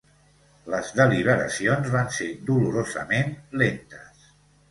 Les 0.73 0.87
deliberacions 0.99 1.91
van 1.97 2.09
ser 2.17 2.29
dolorosament 2.49 3.31
lentes. 3.63 4.27